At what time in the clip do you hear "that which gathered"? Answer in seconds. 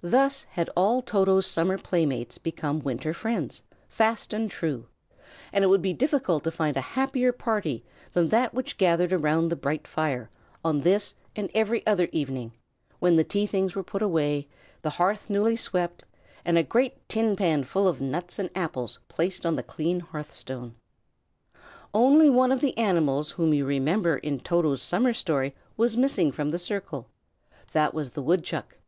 8.30-9.12